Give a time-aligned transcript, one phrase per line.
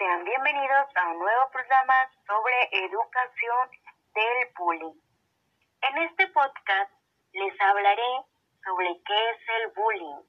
[0.00, 1.94] Sean bienvenidos a un nuevo programa
[2.26, 3.68] sobre educación
[4.14, 4.98] del bullying.
[5.82, 6.90] En este podcast
[7.34, 8.24] les hablaré
[8.64, 10.22] sobre qué es el bullying.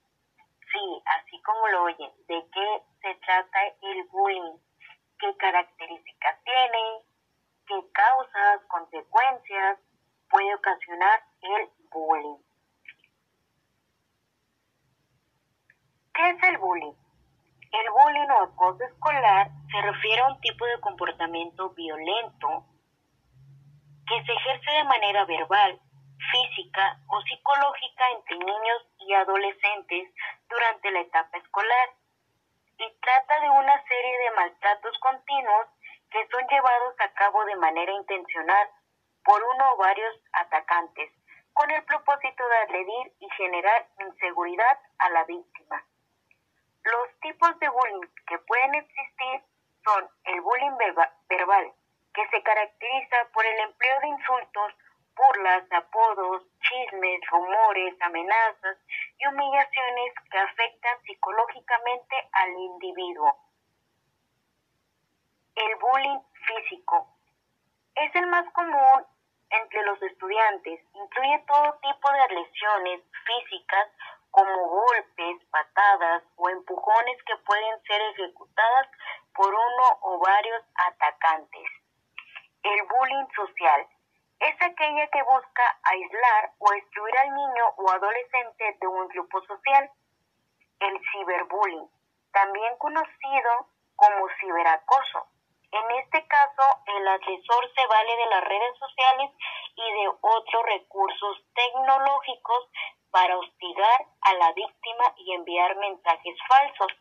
[0.70, 4.58] Sí, así como lo oyen, de qué se trata el bullying,
[5.18, 7.04] qué características tiene,
[7.66, 9.78] qué causas, consecuencias
[10.28, 12.42] puede ocasionar el bullying.
[16.12, 16.92] ¿Qué es el bullying?
[17.72, 22.66] El bullying o acoso escolar se refiere a un tipo de comportamiento violento
[24.06, 25.80] que se ejerce de manera verbal,
[26.30, 30.14] física o psicológica entre niños y adolescentes
[30.48, 31.88] durante la etapa escolar
[32.76, 35.66] y trata de una serie de maltratos continuos
[36.10, 38.68] que son llevados a cabo de manera intencional
[39.24, 41.10] por uno o varios atacantes
[41.54, 45.84] con el propósito de agredir y generar inseguridad a la víctima.
[46.84, 49.42] Los tipos de bullying que pueden existir
[49.84, 50.76] son el bullying
[51.28, 51.72] verbal,
[52.14, 54.74] que se caracteriza por el empleo de insultos,
[55.16, 58.76] burlas, apodos, chismes, rumores, amenazas
[59.18, 63.36] y humillaciones que afectan psicológicamente al individuo.
[65.54, 67.08] El bullying físico
[67.94, 69.06] es el más común
[69.48, 70.80] entre los estudiantes.
[70.92, 73.88] Incluye todo tipo de lesiones físicas
[74.30, 78.88] como golpes, patadas o empujones que pueden ser ejecutadas
[79.34, 81.71] por uno o varios atacantes.
[82.62, 83.86] El bullying social
[84.38, 89.90] es aquella que busca aislar o excluir al niño o adolescente de un grupo social.
[90.80, 91.88] El ciberbullying,
[92.32, 95.26] también conocido como ciberacoso.
[95.72, 99.30] En este caso, el agresor se vale de las redes sociales
[99.74, 102.68] y de otros recursos tecnológicos
[103.10, 106.92] para hostigar a la víctima y enviar mensajes falsos.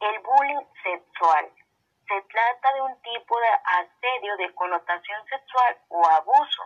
[0.00, 1.59] El bullying sexual.
[2.10, 6.62] Se trata de un tipo de asedio de connotación sexual o abuso.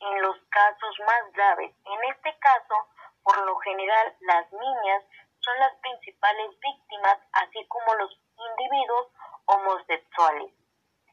[0.00, 2.88] En los casos más graves, en este caso,
[3.22, 5.04] por lo general, las niñas
[5.38, 9.06] son las principales víctimas, así como los individuos
[9.44, 10.52] homosexuales.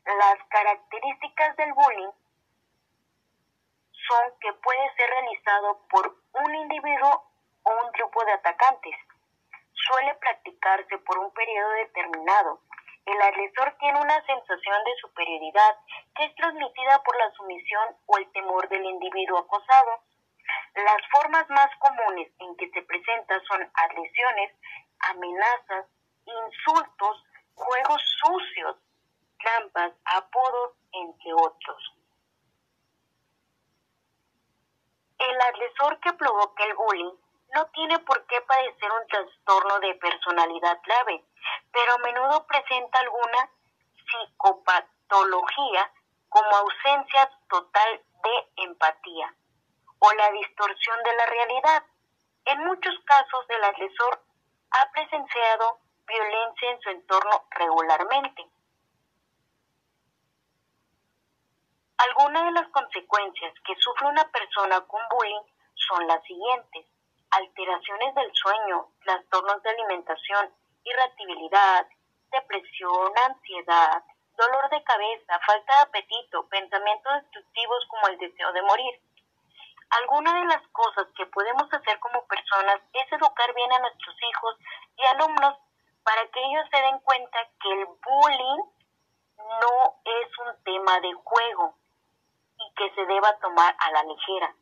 [0.04, 2.12] Las características del bullying
[3.92, 7.24] son que puede ser realizado por un individuo
[7.62, 8.96] o un grupo de atacantes.
[9.74, 12.62] Suele practicarse por un periodo determinado.
[13.06, 15.78] El agresor tiene una sensación de superioridad
[16.16, 20.04] que es transmitida por la sumisión o el temor del individuo acosado.
[20.76, 24.54] Las formas más comunes en que se presenta son agresiones,
[25.00, 25.86] amenazas,
[26.26, 27.24] insultos,
[27.56, 28.78] juegos sucios,
[29.40, 31.96] trampas, apodos, entre otros.
[35.18, 37.12] El agresor que provoca el bullying
[37.56, 41.24] no tiene por qué padecer un trastorno de personalidad grave,
[41.72, 43.50] pero a menudo presenta alguna
[44.06, 45.92] psicopatología
[46.30, 49.34] como ausencia total de empatía
[50.00, 51.84] o la distorsión de la realidad.
[52.46, 54.24] En muchos casos el agresor
[54.72, 58.46] ha presenciado violencia en su entorno regularmente.
[61.98, 65.42] Algunas de las consecuencias que sufre una persona con bullying
[65.76, 66.86] son las siguientes.
[67.32, 70.54] Alteraciones del sueño, trastornos de alimentación,
[70.84, 71.88] irritabilidad,
[72.32, 74.04] depresión, ansiedad,
[74.38, 79.02] dolor de cabeza, falta de apetito, pensamientos destructivos como el deseo de morir.
[79.90, 84.56] Algunas de las cosas que podemos hacer como personas es educar bien a nuestros hijos
[84.96, 85.58] y alumnos
[86.04, 88.64] para que ellos se den cuenta que el bullying
[89.38, 91.76] no es un tema de juego,
[92.76, 94.56] que se deba tomar a la ligera.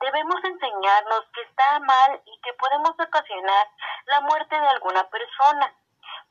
[0.00, 3.68] Debemos enseñarnos que está mal y que podemos ocasionar
[4.06, 5.74] la muerte de alguna persona.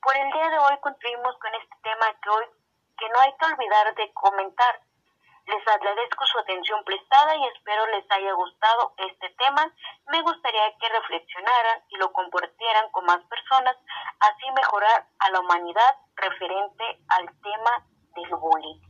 [0.01, 2.45] Por el día de hoy concluimos con este tema que hoy
[2.97, 4.79] que no hay que olvidar de comentar.
[5.45, 9.69] Les agradezco su atención prestada y espero les haya gustado este tema.
[10.07, 13.75] Me gustaría que reflexionaran y lo compartieran con más personas,
[14.19, 17.85] así mejorar a la humanidad referente al tema
[18.15, 18.82] del bullying.